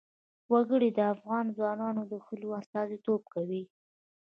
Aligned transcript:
وګړي 0.51 0.89
د 0.93 0.99
افغان 1.13 1.45
ځوانانو 1.57 2.01
د 2.11 2.13
هیلو 2.25 2.49
استازیتوب 2.59 3.21
کوي. 3.33 3.63